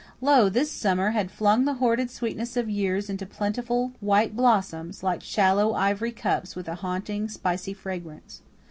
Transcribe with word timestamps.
Lo! 0.19 0.49
this 0.49 0.71
summer 0.71 1.11
had 1.11 1.29
flung 1.29 1.63
the 1.63 1.75
hoarded 1.75 2.09
sweetness 2.09 2.57
of 2.57 2.67
years 2.67 3.07
into 3.07 3.23
plentiful 3.23 3.91
white 3.99 4.35
blossoms, 4.35 5.03
like 5.03 5.21
shallow 5.21 5.75
ivory 5.75 6.11
cups 6.11 6.55
with 6.55 6.67
a 6.67 6.73
haunting, 6.73 7.29
spicy 7.29 7.71
fragrance. 7.71 8.41